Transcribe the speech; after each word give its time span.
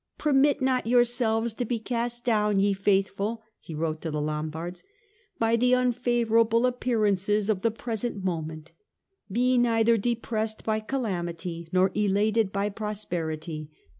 "Permit 0.17 0.63
not 0.63 0.87
yourselves 0.87 1.53
to 1.53 1.63
be 1.63 1.77
cast 1.77 2.25
down, 2.25 2.59
ye 2.59 2.73
faithful," 2.73 3.43
he 3.59 3.75
wrote 3.75 4.01
to 4.01 4.09
the 4.09 4.19
Lombards," 4.19 4.83
by 5.37 5.55
the 5.55 5.73
unfavour 5.73 6.41
able 6.43 6.65
appearances 6.65 7.51
of 7.51 7.61
the 7.61 7.69
present 7.69 8.23
moment; 8.23 8.71
be 9.31 9.59
neither 9.59 9.97
depressed 9.97 10.63
by 10.63 10.79
calamity 10.79 11.67
nor 11.71 11.91
elated 11.93 12.51
by 12.51 12.67
prosperity. 12.67 13.69